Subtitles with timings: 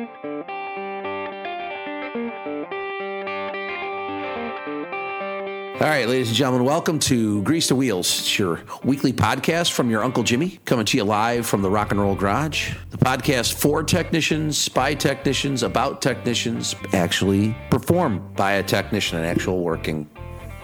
[0.00, 0.06] All
[5.80, 8.20] right, ladies and gentlemen, welcome to Grease the Wheels.
[8.20, 11.90] It's your weekly podcast from your Uncle Jimmy, coming to you live from the Rock
[11.90, 12.74] and Roll Garage.
[12.88, 19.60] The podcast for technicians, by technicians, about technicians, actually performed by a technician, an actual
[19.60, 20.08] working,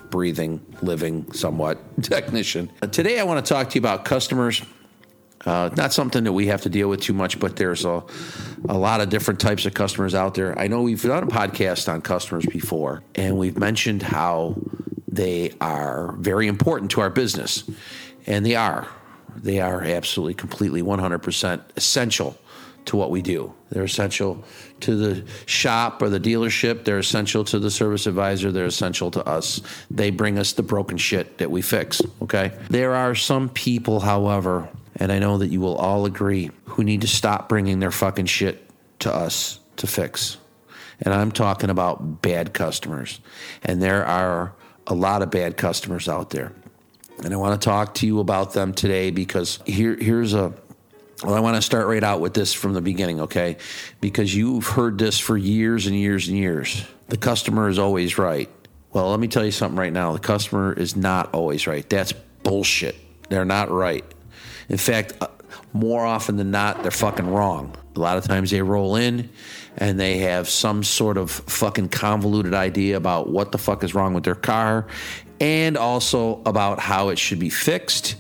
[0.09, 2.71] breathing, living, somewhat technician.
[2.81, 4.63] Uh, today, I want to talk to you about customers.
[5.47, 8.03] Uh, not something that we have to deal with too much, but there's a,
[8.69, 10.59] a lot of different types of customers out there.
[10.59, 14.57] I know we've done a podcast on customers before, and we've mentioned how
[15.07, 17.65] they are very important to our business.
[18.27, 18.89] And they are.
[19.37, 22.37] They are absolutely, completely, 100% essential
[22.87, 23.53] to what we do.
[23.71, 24.45] They're essential
[24.81, 26.85] to the shop or the dealership.
[26.85, 28.53] They're essential to the service advisor.
[28.53, 29.61] They're essential to us.
[29.91, 32.01] They bring us the broken shit that we fix.
[32.23, 32.53] Okay.
[32.71, 37.03] There are some people, however, and I know that you will all agree, who need
[37.03, 38.69] to stop bringing their fucking shit
[39.01, 40.39] to us to fix.
[41.01, 43.21] And I'm talking about bad customers.
[43.63, 44.55] And there are
[44.87, 46.53] a lot of bad customers out there.
[47.23, 50.55] And I want to talk to you about them today because here, here's a
[51.23, 53.57] well, I want to start right out with this from the beginning, okay?
[54.03, 56.85] Because you've heard this for years and years and years.
[57.09, 58.51] The customer is always right.
[58.93, 60.13] Well, let me tell you something right now.
[60.13, 61.89] The customer is not always right.
[61.89, 62.97] That's bullshit.
[63.31, 64.05] They're not right.
[64.69, 65.29] In fact, uh,
[65.73, 67.75] more often than not, they're fucking wrong.
[67.95, 69.31] A lot of times they roll in
[69.77, 74.15] and they have some sort of fucking convoluted idea about what the fuck is wrong
[74.15, 74.87] with their car
[75.41, 78.17] and also about how it should be fixed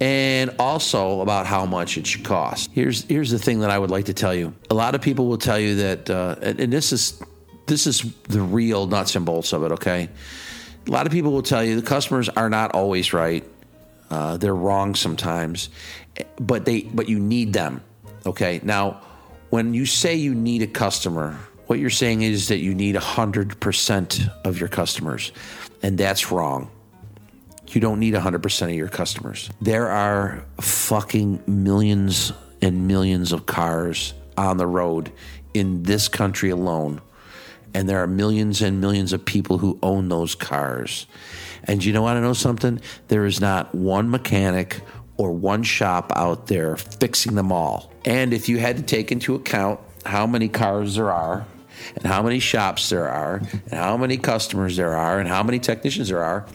[0.00, 2.70] and also about how much it should cost.
[2.72, 4.54] Here's here's the thing that I would like to tell you.
[4.70, 7.20] A lot of people will tell you that, uh, and, and this is
[7.66, 9.72] this is the real nuts and bolts of it.
[9.72, 10.08] Okay,
[10.86, 13.44] a lot of people will tell you the customers are not always right.
[14.10, 15.68] Uh, they're wrong sometimes,
[16.40, 17.82] but they but you need them.
[18.26, 19.00] Okay, now
[19.50, 24.44] when you say you need a customer, what you're saying is that you need 100%
[24.44, 25.32] of your customers,
[25.82, 26.70] and that's wrong.
[27.68, 29.50] You don't need 100% of your customers.
[29.60, 32.32] There are fucking millions
[32.62, 35.12] and millions of cars on the road
[35.52, 37.00] in this country alone.
[37.74, 41.06] And there are millions and millions of people who own those cars.
[41.64, 42.16] And you know what?
[42.16, 42.80] I know something?
[43.08, 44.80] There is not one mechanic
[45.16, 47.92] or one shop out there fixing them all.
[48.04, 51.46] And if you had to take into account how many cars there are,
[51.96, 55.58] and how many shops there are, and how many customers there are, and how many
[55.58, 56.46] technicians there are,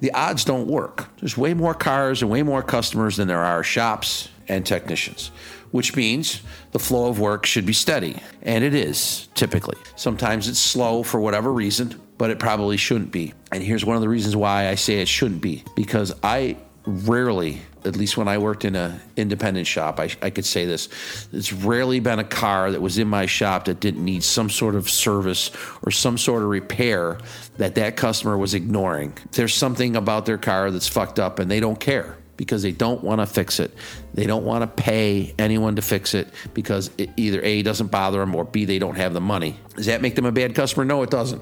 [0.00, 1.08] the odds don't work.
[1.18, 5.30] There's way more cars and way more customers than there are shops and technicians,
[5.70, 6.40] which means
[6.72, 8.20] the flow of work should be steady.
[8.42, 9.76] And it is typically.
[9.96, 13.32] Sometimes it's slow for whatever reason, but it probably shouldn't be.
[13.50, 17.62] And here's one of the reasons why I say it shouldn't be because I rarely
[17.86, 20.90] at least when I worked in an independent shop, I, I could say this.
[21.32, 24.74] It's rarely been a car that was in my shop that didn't need some sort
[24.74, 25.50] of service
[25.80, 27.16] or some sort of repair
[27.56, 29.14] that that customer was ignoring.
[29.32, 33.02] There's something about their car that's fucked up and they don't care because they don't
[33.02, 33.74] want to fix it.
[34.12, 38.18] They don't want to pay anyone to fix it because it either A doesn't bother
[38.18, 39.58] them or B they don't have the money.
[39.74, 40.84] Does that make them a bad customer?
[40.84, 41.40] No, it doesn't.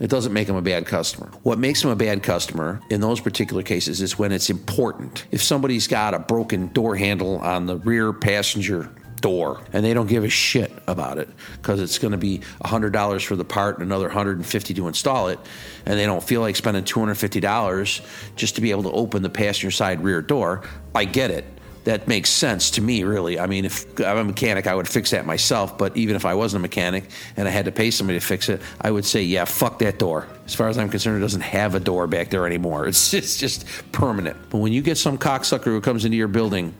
[0.00, 1.30] It doesn't make them a bad customer.
[1.42, 5.26] What makes them a bad customer in those particular cases is when it's important.
[5.30, 8.90] If somebody's got a broken door handle on the rear passenger
[9.24, 13.24] door and they don't give a shit about it because it's going to be $100
[13.24, 15.38] for the part and another 150 to install it
[15.86, 18.06] and they don't feel like spending $250
[18.36, 20.62] just to be able to open the passenger side rear door
[20.94, 21.46] i get it
[21.84, 23.38] that makes sense to me, really.
[23.38, 25.76] I mean, if I'm a mechanic, I would fix that myself.
[25.76, 27.04] But even if I wasn't a mechanic
[27.36, 29.98] and I had to pay somebody to fix it, I would say, yeah, fuck that
[29.98, 30.26] door.
[30.46, 32.88] As far as I'm concerned, it doesn't have a door back there anymore.
[32.94, 34.36] It's just, it's just permanent.
[34.50, 36.74] But when you get some cocksucker who comes into your building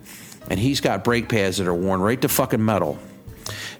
[0.49, 2.97] and he's got brake pads that are worn right to fucking metal,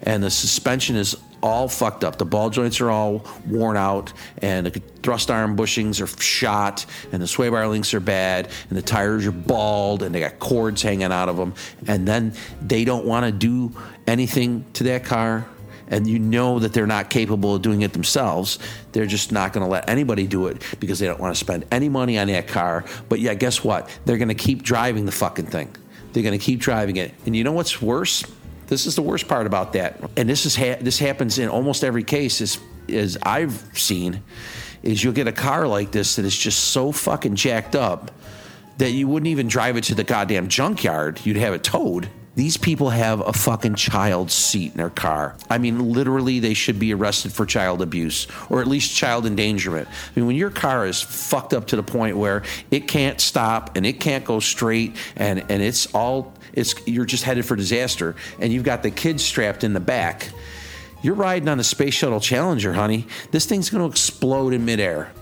[0.02, 1.16] and the suspension is
[1.46, 2.18] all fucked up.
[2.18, 7.22] The ball joints are all worn out, and the thrust arm bushings are shot, and
[7.22, 10.82] the sway bar links are bad, and the tires are bald, and they got cords
[10.82, 11.54] hanging out of them.
[11.86, 13.74] And then they don't want to do
[14.06, 15.46] anything to that car.
[15.88, 18.58] And you know that they're not capable of doing it themselves.
[18.90, 21.64] They're just not going to let anybody do it because they don't want to spend
[21.70, 22.84] any money on that car.
[23.08, 23.88] But yeah, guess what?
[24.04, 25.72] They're going to keep driving the fucking thing.
[26.12, 27.14] They're going to keep driving it.
[27.24, 28.24] And you know what's worse?
[28.66, 31.84] This is the worst part about that, and this is ha- this happens in almost
[31.84, 32.40] every case.
[32.40, 32.58] Is
[32.88, 34.22] as I've seen,
[34.82, 38.10] is you'll get a car like this that is just so fucking jacked up
[38.78, 41.20] that you wouldn't even drive it to the goddamn junkyard.
[41.24, 42.08] You'd have it towed.
[42.36, 45.36] These people have a fucking child seat in their car.
[45.48, 49.88] I mean, literally, they should be arrested for child abuse or at least child endangerment.
[49.88, 53.74] I mean, when your car is fucked up to the point where it can't stop
[53.74, 58.16] and it can't go straight and, and it's all it's you're just headed for disaster
[58.40, 60.30] and you've got the kids strapped in the back
[61.02, 63.06] You're riding on the Space Shuttle Challenger, honey.
[63.30, 65.12] This thing's going to explode in midair.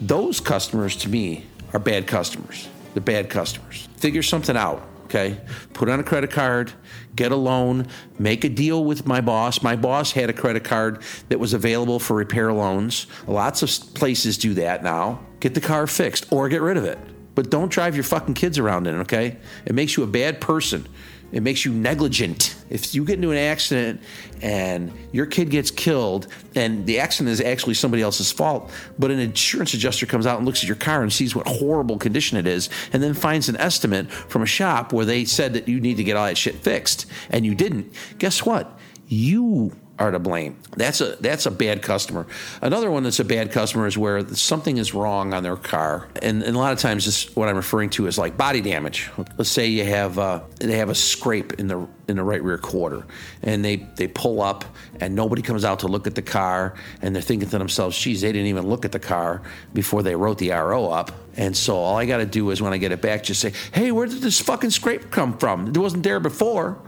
[0.00, 2.68] Those customers, to me, are bad customers.
[2.94, 3.88] They're bad customers.
[3.98, 5.38] Figure something out, okay?
[5.74, 6.72] Put on a credit card,
[7.14, 7.86] get a loan,
[8.18, 9.62] make a deal with my boss.
[9.62, 13.06] My boss had a credit card that was available for repair loans.
[13.26, 15.20] Lots of places do that now.
[15.40, 16.98] Get the car fixed or get rid of it.
[17.36, 19.36] But don't drive your fucking kids around in it, okay?
[19.64, 20.88] It makes you a bad person.
[21.32, 22.56] It makes you negligent.
[22.70, 24.00] If you get into an accident
[24.42, 29.18] and your kid gets killed and the accident is actually somebody else's fault, but an
[29.18, 32.46] insurance adjuster comes out and looks at your car and sees what horrible condition it
[32.46, 35.96] is and then finds an estimate from a shop where they said that you need
[35.96, 38.78] to get all that shit fixed and you didn't, guess what?
[39.08, 40.58] You are to blame.
[40.76, 42.26] That's a that's a bad customer.
[42.60, 46.42] Another one that's a bad customer is where something is wrong on their car, and,
[46.42, 49.10] and a lot of times this what I'm referring to is like body damage.
[49.38, 52.58] Let's say you have uh, they have a scrape in the in the right rear
[52.58, 53.06] quarter,
[53.42, 54.66] and they they pull up,
[55.00, 58.20] and nobody comes out to look at the car, and they're thinking to themselves, "Geez,
[58.20, 61.76] they didn't even look at the car before they wrote the RO up." And so
[61.76, 64.06] all I got to do is when I get it back, just say, "Hey, where
[64.06, 65.68] did this fucking scrape come from?
[65.68, 66.78] It wasn't there before."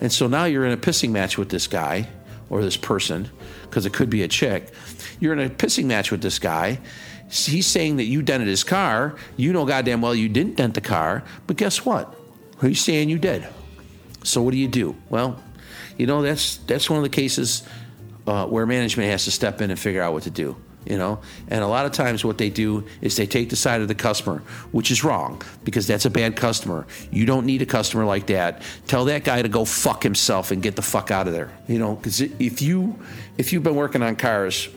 [0.00, 2.08] And so now you're in a pissing match with this guy
[2.50, 3.30] or this person,
[3.62, 4.72] because it could be a chick.
[5.20, 6.80] You're in a pissing match with this guy.
[7.30, 9.16] He's saying that you dented his car.
[9.36, 12.14] You know goddamn well you didn't dent the car, but guess what?
[12.60, 13.46] He's saying you did.
[14.24, 14.96] So what do you do?
[15.08, 15.40] Well,
[15.96, 17.62] you know that's that's one of the cases
[18.26, 20.56] uh, where management has to step in and figure out what to do
[20.86, 21.20] you know?
[21.48, 23.94] And a lot of times what they do is they take the side of the
[23.94, 24.42] customer
[24.72, 26.86] which is wrong because that's a bad customer.
[27.10, 28.62] You don't need a customer like that.
[28.86, 31.78] Tell that guy to go fuck himself and get the fuck out of there you
[31.78, 31.94] know?
[31.94, 32.98] Because if you
[33.38, 34.68] if you've been working on cars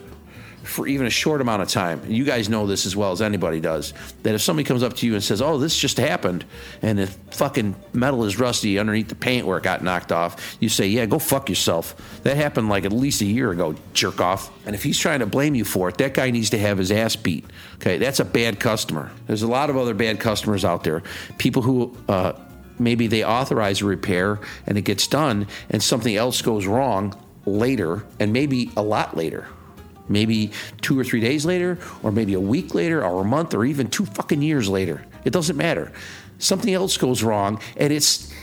[0.64, 3.22] for even a short amount of time, and you guys know this as well as
[3.22, 3.94] anybody does,
[4.24, 6.46] that if somebody comes up to you and says, "Oh, this just happened,"
[6.82, 10.70] and the fucking metal is rusty underneath the paint where it got knocked off, you
[10.70, 14.52] say, "Yeah, go fuck yourself." That happened like at least a year ago, jerk off.
[14.66, 16.92] And if he's trying to blame you for it, that guy needs to have his
[16.92, 17.46] ass beat.
[17.76, 19.12] Okay, that's a bad customer.
[19.28, 21.04] There's a lot of other bad customers out there.
[21.38, 21.96] People who.
[22.08, 22.34] Uh,
[22.80, 28.04] maybe they authorize a repair and it gets done and something else goes wrong later
[28.20, 29.46] and maybe a lot later
[30.14, 30.52] maybe
[30.82, 33.90] two or three days later, or maybe a week later, or a month, or even
[33.90, 35.04] two fucking years later.
[35.26, 35.92] It doesn't matter.
[36.40, 38.34] Something else goes wrong, and it's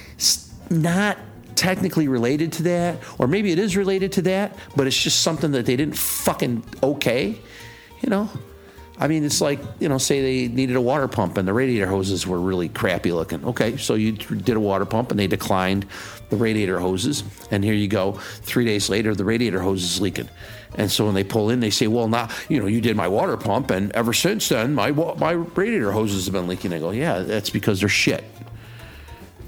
[0.68, 1.16] not
[1.54, 5.52] technically related to that, or maybe it is related to that, but it's just something
[5.52, 7.38] that they didn't fucking okay,
[8.00, 8.30] you know?
[9.00, 11.86] I mean, it's like, you know, say they needed a water pump and the radiator
[11.86, 13.42] hoses were really crappy looking.
[13.46, 15.86] Okay, so you did a water pump and they declined
[16.28, 18.12] the radiator hoses, and here you go.
[18.42, 20.28] Three days later, the radiator hose is leaking.
[20.76, 23.08] And so when they pull in, they say, "Well, now you know you did my
[23.08, 26.92] water pump, and ever since then, my my radiator hoses have been leaking." I go,
[26.92, 28.22] "Yeah, that's because they're shit.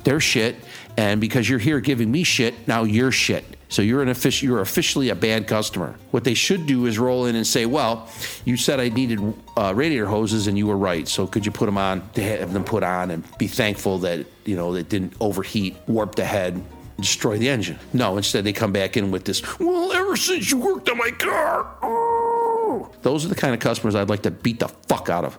[0.03, 0.57] They're shit,
[0.97, 3.45] and because you're here giving me shit, now you're shit.
[3.73, 5.97] So you're an official, you're officially a bad customer.
[6.11, 8.07] What they should do is roll in and say, "Well,
[8.45, 9.19] you said I needed
[9.57, 11.09] uh, radiator hoses, and you were right.
[11.09, 12.07] So could you put them on?
[12.11, 16.17] To have them put on, and be thankful that you know it didn't overheat, warp
[16.17, 16.63] the head,
[16.99, 17.79] destroy the engine.
[17.95, 21.11] No, instead they come back in with this, well, ever since you worked on my
[21.11, 21.67] car.
[21.81, 22.91] Oh.
[23.01, 25.39] Those are the kind of customers I'd like to beat the fuck out of.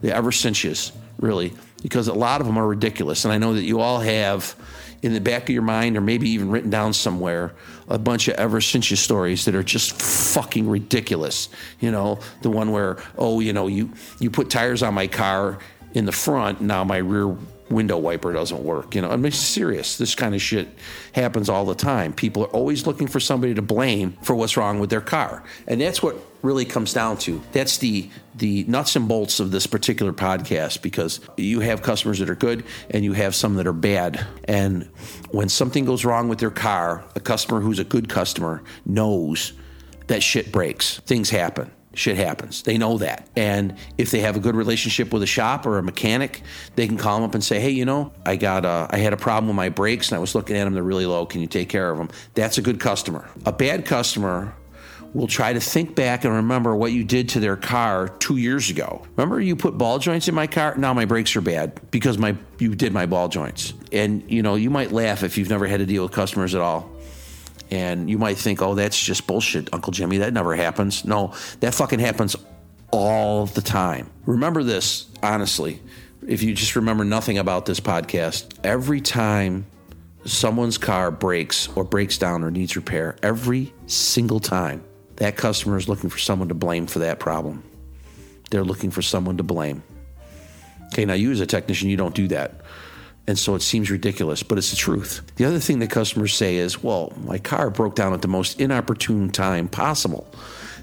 [0.00, 3.24] The ever since really, because a lot of them are ridiculous.
[3.24, 4.54] And I know that you all have
[5.04, 7.52] in the back of your mind, or maybe even written down somewhere,
[7.88, 11.50] a bunch of ever since you stories that are just fucking ridiculous.
[11.78, 15.58] You know, the one where, oh, you know, you, you put tires on my car
[15.92, 17.36] in the front, now my rear
[17.74, 18.94] window wiper doesn't work.
[18.94, 19.98] You know, I mean, serious.
[19.98, 20.68] This kind of shit
[21.12, 22.12] happens all the time.
[22.12, 25.80] People are always looking for somebody to blame for what's wrong with their car, and
[25.80, 27.42] that's what really comes down to.
[27.52, 32.30] That's the the nuts and bolts of this particular podcast because you have customers that
[32.30, 34.26] are good and you have some that are bad.
[34.44, 34.90] And
[35.30, 39.52] when something goes wrong with their car, a customer who's a good customer knows
[40.08, 40.98] that shit breaks.
[41.00, 42.62] Things happen shit happens.
[42.62, 43.28] They know that.
[43.36, 46.42] And if they have a good relationship with a shop or a mechanic,
[46.74, 49.12] they can call them up and say, "Hey, you know, I got a, I had
[49.12, 51.26] a problem with my brakes and I was looking at them; they're really low.
[51.26, 53.28] Can you take care of them?" That's a good customer.
[53.46, 54.54] A bad customer
[55.14, 58.68] will try to think back and remember what you did to their car two years
[58.68, 59.02] ago.
[59.16, 60.74] Remember you put ball joints in my car?
[60.76, 63.74] Now my brakes are bad because my you did my ball joints.
[63.92, 66.60] And you know, you might laugh if you've never had to deal with customers at
[66.60, 66.90] all.
[67.70, 70.18] And you might think, oh, that's just bullshit, Uncle Jimmy.
[70.18, 71.04] That never happens.
[71.04, 72.36] No, that fucking happens
[72.90, 74.10] all the time.
[74.26, 75.80] Remember this, honestly,
[76.26, 79.66] if you just remember nothing about this podcast, every time
[80.24, 84.84] someone's car breaks or breaks down or needs repair, every single time,
[85.16, 87.62] that customer is looking for someone to blame for that problem.
[88.50, 89.82] They're looking for someone to blame.
[90.86, 92.60] Okay, now you as a technician, you don't do that.
[93.26, 95.22] And so it seems ridiculous, but it's the truth.
[95.36, 98.60] The other thing that customers say is, well, my car broke down at the most
[98.60, 100.26] inopportune time possible.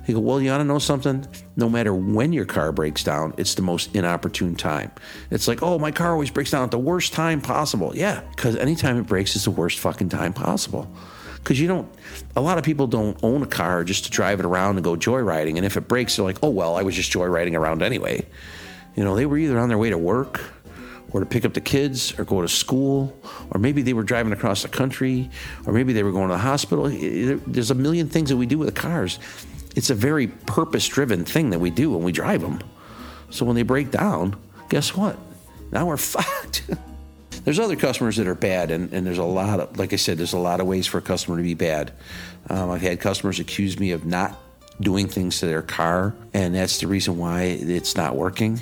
[0.08, 1.28] They go, well, you want to know something?
[1.56, 4.92] No matter when your car breaks down, it's the most inopportune time.
[5.30, 7.96] It's like, oh, my car always breaks down at the worst time possible.
[7.96, 10.92] Yeah, because anytime it breaks is the worst fucking time possible.
[11.36, 11.88] Because you don't,
[12.36, 14.96] a lot of people don't own a car just to drive it around and go
[14.96, 15.58] joyriding.
[15.58, 18.26] And if it breaks, they're like, oh, well, I was just joyriding around anyway.
[18.96, 20.42] You know, they were either on their way to work
[21.14, 23.16] or to pick up the kids or go to school,
[23.52, 25.30] or maybe they were driving across the country,
[25.66, 26.90] or maybe they were going to the hospital.
[26.90, 29.20] There's a million things that we do with the cars.
[29.76, 32.60] It's a very purpose driven thing that we do when we drive them.
[33.30, 34.36] So when they break down,
[34.70, 35.18] guess what?
[35.72, 36.64] Now we're fucked.
[37.46, 40.18] there's other customers that are bad, and, and, there's a lot of, like I said,
[40.18, 41.94] there's a lot of ways for a customer to be bad.
[42.50, 44.38] Um, I've had customers accuse me of not
[44.80, 48.60] doing things to their car, and that's the reason why it's not working.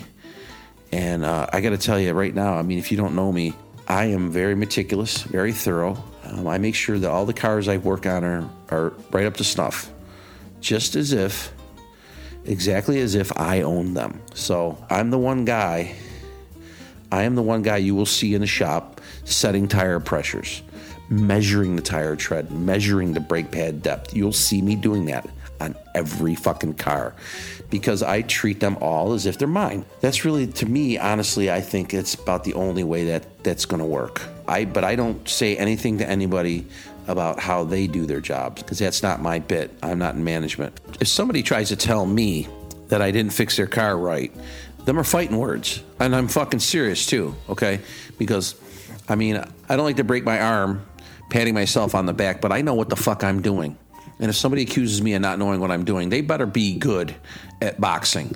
[0.91, 3.31] And uh, I got to tell you right now, I mean, if you don't know
[3.31, 3.53] me,
[3.87, 6.03] I am very meticulous, very thorough.
[6.25, 9.37] Um, I make sure that all the cars I work on are, are right up
[9.37, 9.91] to snuff,
[10.61, 11.51] just as if,
[12.45, 14.21] exactly as if I own them.
[14.33, 15.95] So I'm the one guy,
[17.11, 20.61] I am the one guy you will see in the shop setting tire pressures,
[21.09, 24.15] measuring the tire tread, measuring the brake pad depth.
[24.15, 25.27] You'll see me doing that
[25.59, 27.13] on every fucking car
[27.69, 29.85] because I treat them all as if they're mine.
[30.01, 33.81] That's really, to me, honestly, I think it's about the only way that that's going
[33.81, 34.21] to work.
[34.47, 36.65] I, but I don't say anything to anybody
[37.07, 39.71] about how they do their jobs because that's not my bit.
[39.81, 40.79] I'm not in management.
[40.99, 42.47] If somebody tries to tell me
[42.87, 44.31] that I didn't fix their car right,
[44.85, 45.83] them are fighting words.
[45.99, 47.81] And I'm fucking serious too, okay?
[48.17, 48.55] Because,
[49.07, 50.85] I mean, I don't like to break my arm
[51.29, 53.77] patting myself on the back, but I know what the fuck I'm doing.
[54.19, 57.15] And if somebody accuses me of not knowing what I'm doing, they better be good
[57.61, 58.35] at boxing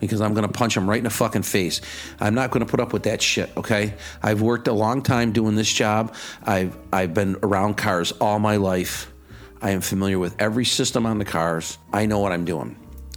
[0.00, 1.80] because I'm going to punch them right in the fucking face.
[2.20, 3.94] I'm not going to put up with that shit, okay?
[4.22, 6.14] I've worked a long time doing this job.
[6.44, 9.10] I've I've been around cars all my life.
[9.60, 11.78] I am familiar with every system on the cars.
[11.92, 12.76] I know what I'm doing.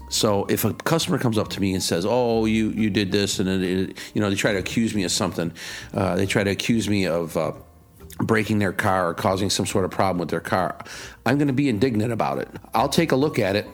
[0.09, 3.39] So if a customer comes up to me and says, "Oh, you you did this,"
[3.39, 5.51] and it, it, you know they try to accuse me of something,
[5.93, 7.51] uh, they try to accuse me of uh,
[8.19, 10.77] breaking their car or causing some sort of problem with their car.
[11.25, 12.49] I'm going to be indignant about it.
[12.73, 13.67] I'll take a look at it.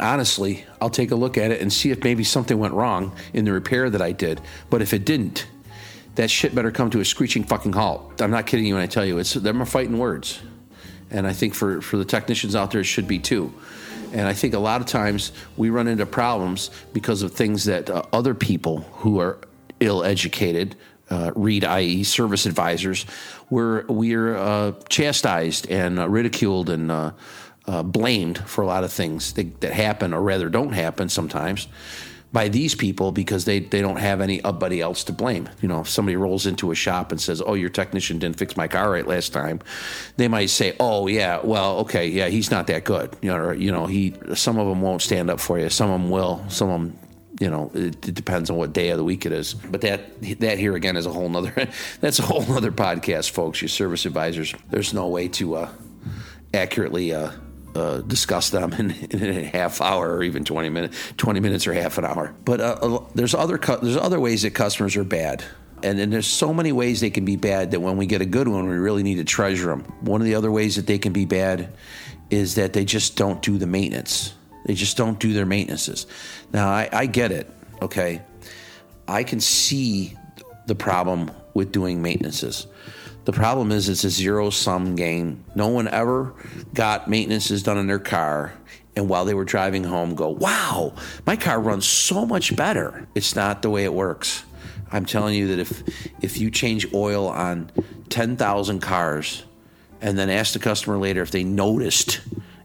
[0.00, 3.44] Honestly, I'll take a look at it and see if maybe something went wrong in
[3.44, 4.40] the repair that I did.
[4.68, 5.46] But if it didn't,
[6.16, 8.20] that shit better come to a screeching fucking halt.
[8.20, 10.40] I'm not kidding you when I tell you it's them are fighting words.
[11.10, 13.52] And I think for, for the technicians out there, it should be too.
[14.12, 17.90] And I think a lot of times we run into problems because of things that
[17.90, 19.38] uh, other people who are
[19.80, 20.76] ill educated
[21.10, 23.06] uh, read, i.e., service advisors,
[23.50, 27.12] we're we're uh, chastised and uh, ridiculed and uh,
[27.66, 31.68] uh, blamed for a lot of things that, that, happen, or rather don't happen sometimes,
[32.32, 35.48] by these people because they, they don't have anybody else to blame.
[35.62, 38.56] You know, if somebody rolls into a shop and says, "Oh, your technician didn't fix
[38.56, 39.60] my car right last time,"
[40.16, 43.54] they might say, "Oh, yeah, well, okay, yeah, he's not that good." You know, or,
[43.54, 46.44] you know, he some of them won't stand up for you, some of them will,
[46.48, 46.98] some of them
[47.44, 49.52] you know, it, it, depends on what day of the week it is.
[49.52, 51.52] But that that here again is a whole nother
[52.00, 53.60] that's a whole other podcast, folks.
[53.60, 55.68] Your service advisors, there's no way to uh,
[56.54, 57.32] accurately uh,
[57.74, 61.74] uh, discuss them in, in, a half hour or even 20 minutes, 20 minutes or
[61.74, 62.34] half an hour.
[62.46, 65.44] But uh, there's other cu- there's other ways that customers are bad.
[65.82, 68.26] And, and there's so many ways they can be bad that when we get a
[68.26, 69.80] good one, we really need to treasure them.
[70.00, 71.74] One of the other ways that they can be bad
[72.30, 74.32] is that they just don't do the maintenance
[74.64, 76.06] they just don't do their maintenances.
[76.52, 77.50] Now, I, I get it,
[77.82, 78.22] okay?
[79.06, 80.16] I can see
[80.66, 82.66] the problem with doing maintenances.
[83.26, 85.44] The problem is it's a zero sum game.
[85.54, 86.34] No one ever
[86.74, 88.52] got maintenances done in their car
[88.96, 90.94] and while they were driving home go, wow,
[91.26, 93.06] my car runs so much better.
[93.14, 94.44] It's not the way it works.
[94.92, 95.82] I'm telling you that if
[96.22, 97.70] if you change oil on
[98.10, 99.44] 10,000 cars
[100.00, 102.20] and then ask the customer later if they noticed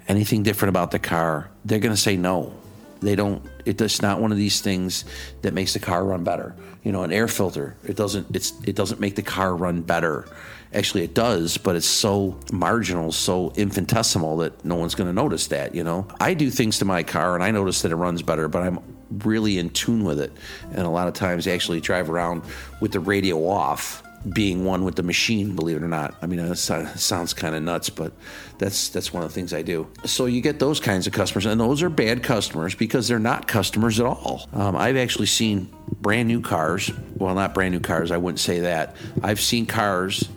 [0.10, 2.54] anything different about the car, they're going to say no.
[3.02, 3.42] They don't.
[3.66, 5.06] It's not one of these things
[5.42, 6.54] that makes the car run better.
[6.84, 7.78] You know, an air filter.
[7.86, 8.36] It doesn't.
[8.36, 8.52] It's.
[8.66, 10.26] It doesn't make the car run better.
[10.74, 15.48] Actually, it does, but it's so marginal, so infinitesimal that no one's going to notice
[15.48, 15.74] that.
[15.74, 18.48] You know, I do things to my car and I notice that it runs better,
[18.48, 18.80] but I'm
[19.24, 20.32] really in tune with it.
[20.72, 22.44] And a lot of times, I actually drive around
[22.82, 26.16] with the radio off being one with the machine, believe it or not.
[26.22, 28.12] I mean, that sounds kind of nuts, but
[28.58, 29.88] that's that's one of the things I do.
[30.06, 33.48] So you get those kinds of customers, and those are bad customers because they're not
[33.48, 34.50] customers at all.
[34.54, 36.92] Um, I've actually seen brand new cars.
[37.16, 38.12] Well, not brand new cars.
[38.12, 38.96] I wouldn't say that.
[39.24, 40.28] I've seen cars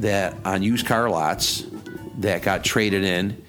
[0.00, 1.66] that on used car lots
[2.18, 3.42] that got traded in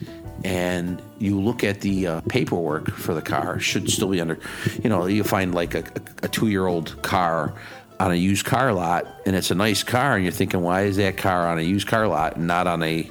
[0.44, 4.40] and you look at the uh, paperwork for the car should still be under
[4.82, 5.84] you know you find like a,
[6.24, 7.54] a two year old car
[8.00, 10.98] on a used car lot and it's a nice car and you're thinking why is
[10.98, 13.10] that car on a used car lot and not on a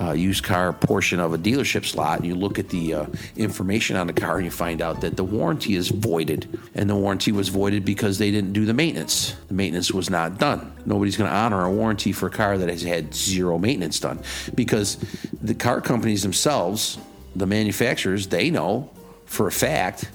[0.00, 3.06] uh, used car portion of a dealership slot and you look at the uh,
[3.36, 6.46] information on the car and you find out that the warranty is voided.
[6.74, 9.32] And the warranty was voided because they didn't do the maintenance.
[9.48, 10.72] The maintenance was not done.
[10.86, 14.20] Nobody's going to honor a warranty for a car that has had zero maintenance done.
[14.54, 14.96] Because
[15.42, 16.98] the car companies themselves
[17.36, 18.90] the manufacturers they know
[19.26, 20.10] for a fact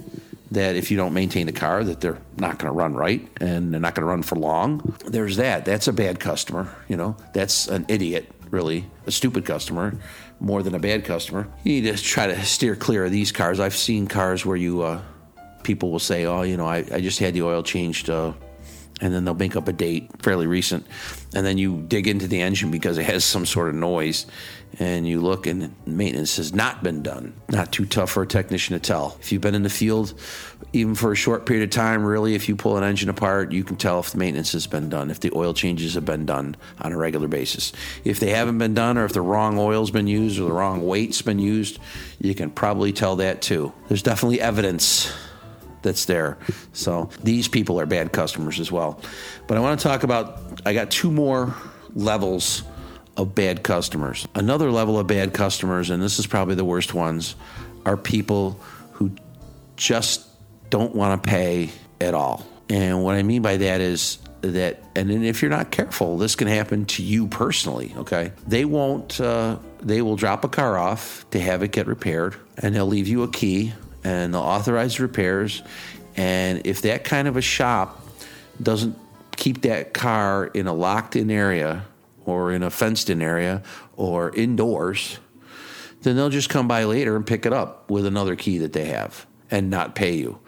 [0.53, 3.73] that if you don't maintain the car that they're not going to run right and
[3.73, 4.95] they're not going to run for long.
[5.05, 5.65] There's that.
[5.65, 7.15] That's a bad customer you know?
[7.33, 8.85] That's an idiot really.
[9.07, 9.97] A stupid customer
[10.39, 11.47] more than a bad customer.
[11.63, 13.59] You need to try to steer clear of these cars.
[13.59, 15.01] I've seen cars where you uh,
[15.63, 18.33] people will say oh you know i, I just had the oil changed uh,
[19.03, 20.87] and then they'll make up a date fairly recent.
[21.35, 24.25] And then you dig into the engine because it has some sort of noise
[24.79, 27.33] and you look and maintenance has not been done.
[27.49, 29.17] Not too tough for a technician to tell.
[29.19, 30.13] If you've been in the field
[30.71, 33.65] even for a short period of time really if you pull an engine apart you
[33.65, 36.55] can tell if the maintenance has been done if the oil changes have been done
[36.79, 37.73] on a regular basis.
[38.05, 40.87] If they haven't been done or if the wrong oil's been used or the wrong
[40.87, 41.77] weight's been used
[42.19, 43.73] you can probably tell that too.
[43.89, 45.11] There's definitely evidence
[45.83, 46.37] that's there.
[46.71, 48.99] So these people are bad customers as well.
[49.47, 51.55] But I want to talk about, I got two more
[51.93, 52.63] levels
[53.15, 54.27] of bad customers.
[54.33, 57.35] Another level of bad customers, and this is probably the worst ones,
[57.85, 58.59] are people
[58.93, 59.11] who
[59.75, 60.27] just
[60.69, 61.69] don't want to pay
[62.01, 62.45] at all.
[62.69, 66.35] And what I mean by that is that, and then if you're not careful, this
[66.35, 67.93] can happen to you personally.
[67.97, 69.19] Okay, they won't.
[69.19, 73.07] Uh, they will drop a car off to have it get repaired, and they'll leave
[73.07, 73.73] you a key
[74.03, 75.61] and they'll authorize repairs.
[76.15, 78.05] And if that kind of a shop
[78.61, 78.97] doesn't
[79.35, 81.85] keep that car in a locked in area
[82.25, 83.63] or in a fenced in area
[83.95, 85.19] or indoors,
[86.03, 88.85] then they'll just come by later and pick it up with another key that they
[88.85, 90.39] have and not pay you.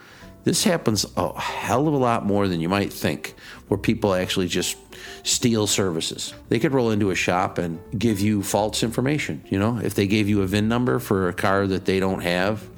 [0.44, 3.34] This happens a hell of a lot more than you might think,
[3.68, 4.78] where people actually just
[5.24, 6.36] steal services.
[6.50, 9.44] They could roll into a shop and give you false information.
[9.50, 12.22] You know, if they gave you a VIN number for a car that they don't
[12.22, 12.70] have,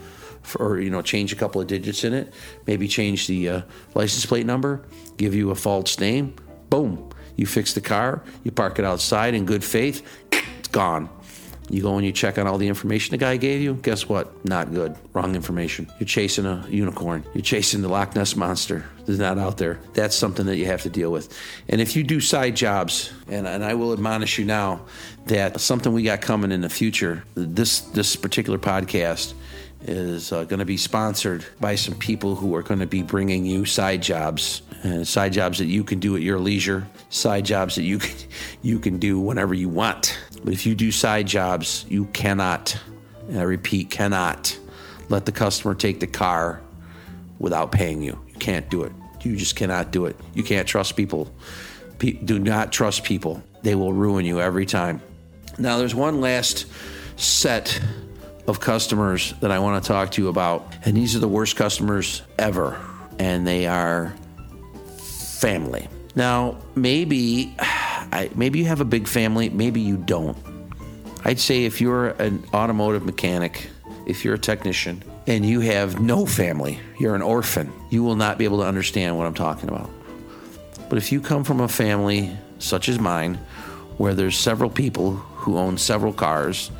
[0.55, 2.33] or you know change a couple of digits in it
[2.65, 3.61] maybe change the uh,
[3.93, 4.81] license plate number
[5.17, 6.33] give you a false name
[6.69, 11.09] boom you fix the car you park it outside in good faith it's gone.
[11.69, 14.45] You go and you check on all the information the guy gave you guess what?
[14.45, 14.95] Not good.
[15.13, 15.87] Wrong information.
[15.99, 17.25] You're chasing a unicorn.
[17.33, 18.85] You're chasing the loch ness monster.
[19.05, 19.79] That's not out there.
[19.93, 21.37] That's something that you have to deal with.
[21.67, 24.81] And if you do side jobs and, and i will admonish you now
[25.25, 29.33] that something we got coming in the future this this particular podcast
[29.81, 33.45] is uh, going to be sponsored by some people who are going to be bringing
[33.45, 37.75] you side jobs and side jobs that you can do at your leisure, side jobs
[37.75, 38.15] that you can,
[38.61, 40.19] you can do whenever you want.
[40.43, 42.77] But if you do side jobs, you cannot,
[43.33, 44.57] I repeat, cannot
[45.09, 46.61] let the customer take the car
[47.39, 48.19] without paying you.
[48.27, 48.91] You can't do it.
[49.21, 50.15] You just cannot do it.
[50.33, 51.33] You can't trust people.
[51.99, 53.43] do not trust people.
[53.63, 55.01] They will ruin you every time.
[55.57, 56.67] Now, there's one last
[57.17, 57.81] set
[58.47, 60.73] of customers that I want to talk to you about.
[60.85, 62.79] And these are the worst customers ever.
[63.19, 64.15] And they are
[64.97, 65.87] family.
[66.15, 70.37] Now, maybe I, maybe you have a big family, maybe you don't.
[71.25, 73.69] I'd say if you're an automotive mechanic,
[74.05, 78.37] if you're a technician, and you have no family, you're an orphan, you will not
[78.37, 79.89] be able to understand what I'm talking about.
[80.87, 83.35] But if you come from a family such as mine,
[83.97, 86.71] where there's several people who own several cars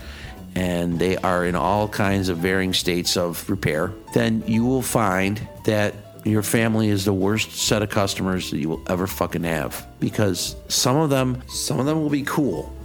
[0.58, 5.40] and they are in all kinds of varying states of repair, then you will find
[5.66, 5.94] that
[6.26, 10.56] your family is the worst set of customers that you will ever fucking have because
[10.68, 12.76] some of them some of them will be cool.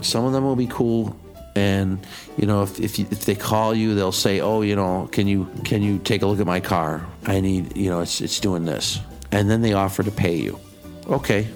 [0.00, 1.14] Some of them will be cool
[1.54, 1.98] and
[2.38, 5.26] you know if, if, you, if they call you they'll say oh you know can
[5.26, 7.06] you can you take a look at my car?
[7.26, 9.00] I need you know it's it's doing this.
[9.32, 10.58] And then they offer to pay you.
[11.06, 11.46] Okay.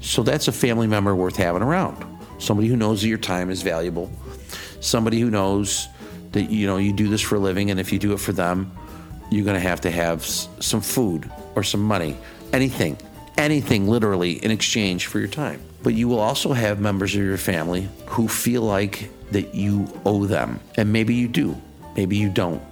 [0.00, 2.02] So that's a family member worth having around.
[2.38, 4.10] Somebody who knows that your time is valuable
[4.80, 5.88] somebody who knows
[6.32, 8.32] that you know you do this for a living, and if you do it for
[8.32, 8.72] them,
[9.30, 12.16] you're going to have to have some food or some money,
[12.52, 12.96] anything,
[13.36, 15.60] anything literally in exchange for your time.
[15.82, 20.26] But you will also have members of your family who feel like that you owe
[20.26, 21.60] them, and maybe you do,
[21.96, 22.62] maybe you don't.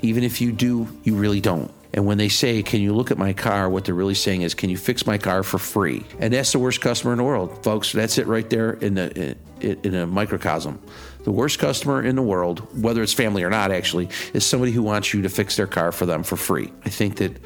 [0.00, 1.72] Even if you do, you really don't.
[1.94, 3.68] And when they say, Can you look at my car?
[3.68, 6.04] What they're really saying is, Can you fix my car for free?
[6.20, 7.92] And that's the worst customer in the world, folks.
[7.92, 10.80] That's it right there in, the, in, in a microcosm.
[11.24, 14.82] The worst customer in the world, whether it's family or not, actually, is somebody who
[14.82, 16.72] wants you to fix their car for them for free.
[16.84, 17.36] I think that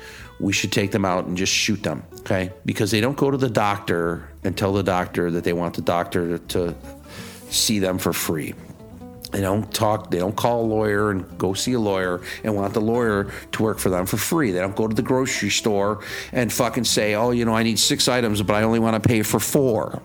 [0.41, 2.53] we should take them out and just shoot them, okay?
[2.67, 5.83] Because they don't go to the doctor and tell the doctor that they want the
[5.83, 6.75] doctor to,
[7.49, 8.55] see them for free.
[9.31, 12.73] They don't talk, they don't call a lawyer and go see a lawyer and want
[12.73, 14.53] the lawyer to work for them for free.
[14.53, 17.79] They don't go to the grocery store and fucking say, oh, you know, I need
[17.79, 20.03] six items, but I only want to pay for four.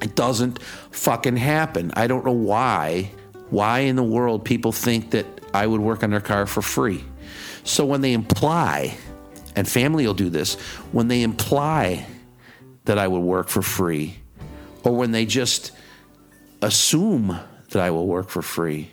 [0.00, 1.92] It doesn't fucking happen.
[1.96, 3.10] I don't know why.
[3.50, 7.04] Why in the world people think that I would work on their car for free?
[7.64, 8.96] So when they imply,
[9.56, 10.54] and family will do this,
[10.92, 12.06] when they imply
[12.84, 14.18] that I would work for free,
[14.84, 15.72] or when they just
[16.62, 17.38] assume
[17.70, 18.90] that I will work for free,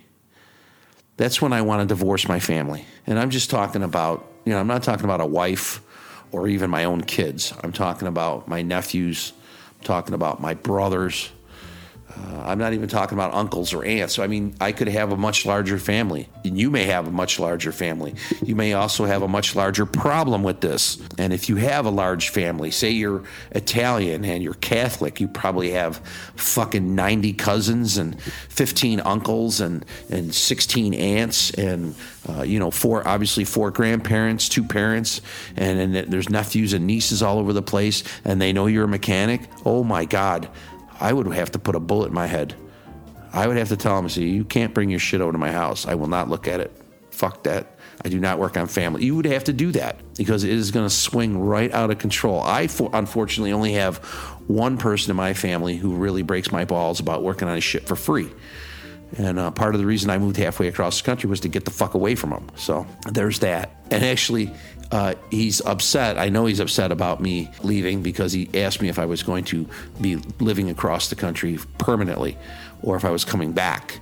[1.17, 2.85] that's when I want to divorce my family.
[3.07, 5.81] And I'm just talking about, you know, I'm not talking about a wife
[6.31, 7.53] or even my own kids.
[7.63, 9.31] I'm talking about my nephews,
[9.85, 11.31] talking about my brothers,
[12.17, 14.19] uh, I'm not even talking about uncles or aunts.
[14.19, 17.39] I mean, I could have a much larger family, and you may have a much
[17.39, 18.15] larger family.
[18.43, 20.97] You may also have a much larger problem with this.
[21.17, 25.71] And if you have a large family, say you're Italian and you're Catholic, you probably
[25.71, 25.97] have
[26.35, 31.95] fucking 90 cousins and 15 uncles and, and 16 aunts and
[32.27, 35.21] uh, you know, four obviously four grandparents, two parents,
[35.55, 38.87] and, and there's nephews and nieces all over the place, and they know you're a
[38.87, 39.41] mechanic.
[39.63, 40.49] Oh my God,
[40.99, 42.55] I would have to put a bullet in my head.
[43.33, 45.51] I would have to tell him, see, you can't bring your shit over to my
[45.51, 45.85] house.
[45.85, 46.71] I will not look at it.
[47.11, 47.77] Fuck that.
[48.03, 49.05] I do not work on family.
[49.05, 51.97] You would have to do that because it is going to swing right out of
[51.97, 52.41] control.
[52.41, 53.97] I unfortunately only have
[54.47, 57.87] one person in my family who really breaks my balls about working on his shit
[57.87, 58.29] for free.
[59.17, 61.63] And uh, part of the reason I moved halfway across the country was to get
[61.63, 62.49] the fuck away from him.
[62.55, 63.75] So there's that.
[63.91, 64.51] And actually,
[64.95, 66.17] uh, he's upset.
[66.17, 69.43] I know he's upset about me leaving because he asked me if I was going
[69.45, 69.67] to
[69.99, 72.37] be living across the country permanently
[72.81, 73.99] or if I was coming back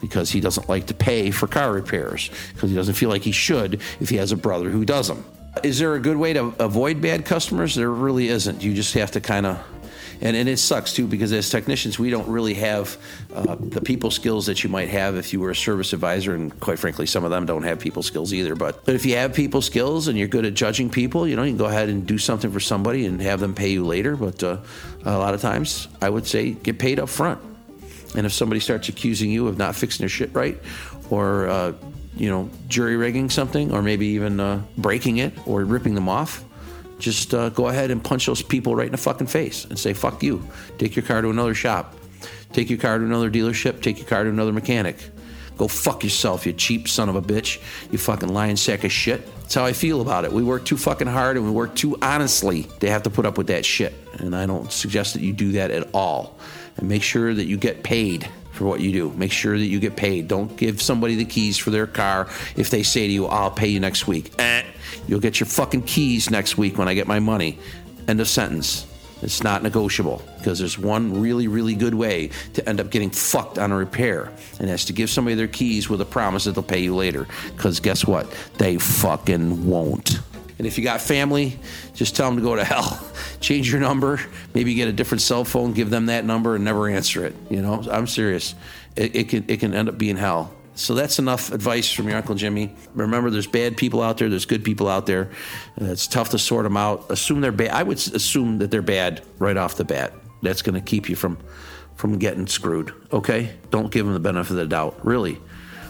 [0.00, 3.32] because he doesn't like to pay for car repairs because he doesn't feel like he
[3.32, 5.24] should if he has a brother who does them.
[5.64, 7.74] Is there a good way to avoid bad customers?
[7.74, 8.62] There really isn't.
[8.62, 9.58] You just have to kind of
[10.20, 12.96] and, and it sucks too because as technicians we don't really have
[13.34, 16.58] uh, the people skills that you might have if you were a service advisor and
[16.60, 18.54] quite frankly some of them don't have people skills either.
[18.54, 21.42] But but if you have people skills and you're good at judging people you know
[21.42, 24.16] you can go ahead and do something for somebody and have them pay you later.
[24.16, 24.58] But uh,
[25.06, 27.40] a lot of times i would say get paid up front
[28.16, 30.60] and if somebody starts accusing you of not fixing their shit right
[31.10, 31.72] or uh,
[32.16, 36.44] you know jury rigging something or maybe even uh, breaking it or ripping them off
[36.98, 39.92] just uh, go ahead and punch those people right in the fucking face and say,
[39.92, 40.46] fuck you.
[40.78, 41.94] Take your car to another shop.
[42.52, 43.82] Take your car to another dealership.
[43.82, 44.96] Take your car to another mechanic.
[45.58, 47.62] Go fuck yourself, you cheap son of a bitch.
[47.90, 49.26] You fucking lying sack of shit.
[49.40, 50.32] That's how I feel about it.
[50.32, 53.38] We work too fucking hard and we work too honestly to have to put up
[53.38, 53.94] with that shit.
[54.14, 56.38] And I don't suggest that you do that at all.
[56.76, 59.12] And make sure that you get paid for what you do.
[59.16, 60.28] Make sure that you get paid.
[60.28, 63.68] Don't give somebody the keys for their car if they say to you, I'll pay
[63.68, 64.32] you next week.
[64.38, 64.62] Eh,
[65.06, 67.58] you'll get your fucking keys next week when I get my money.
[68.08, 68.86] End of sentence.
[69.22, 73.58] It's not negotiable because there's one really, really good way to end up getting fucked
[73.58, 76.62] on a repair, and that's to give somebody their keys with a promise that they'll
[76.62, 77.26] pay you later.
[77.56, 78.30] Because guess what?
[78.58, 80.20] They fucking won't.
[80.58, 81.58] And if you got family,
[81.94, 83.02] just tell them to go to hell.
[83.40, 84.20] Change your number,
[84.54, 87.34] maybe get a different cell phone, give them that number, and never answer it.
[87.50, 88.54] You know, I'm serious.
[88.96, 90.54] It, it can it can end up being hell.
[90.76, 92.74] So that's enough advice from your Uncle Jimmy.
[92.94, 95.30] Remember, there's bad people out there, there's good people out there.
[95.78, 97.10] It's tough to sort them out.
[97.10, 97.70] Assume they're bad.
[97.70, 100.12] I would assume that they're bad right off the bat.
[100.42, 101.38] That's going to keep you from
[101.94, 102.92] from getting screwed.
[103.10, 105.04] Okay, don't give them the benefit of the doubt.
[105.04, 105.40] Really,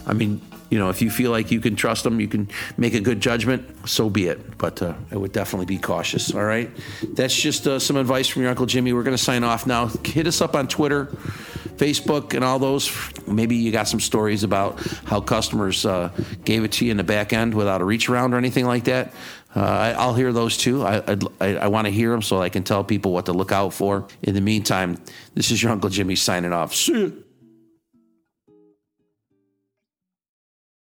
[0.06, 0.40] I mean,
[0.70, 3.20] you know, if you feel like you can trust them, you can make a good
[3.20, 4.58] judgment, so be it.
[4.58, 6.34] But uh, I would definitely be cautious.
[6.34, 6.70] All right.
[7.12, 8.92] That's just uh, some advice from your Uncle Jimmy.
[8.92, 9.86] We're going to sign off now.
[10.04, 11.06] Hit us up on Twitter,
[11.76, 12.90] Facebook, and all those.
[13.26, 16.10] Maybe you got some stories about how customers uh,
[16.44, 18.84] gave it to you in the back end without a reach around or anything like
[18.84, 19.14] that.
[19.54, 20.84] Uh, I, will hear those too.
[20.84, 23.52] I, I, I want to hear them so I can tell people what to look
[23.52, 24.06] out for.
[24.22, 24.98] In the meantime,
[25.34, 26.74] this is your Uncle Jimmy signing off.
[26.74, 27.25] See you.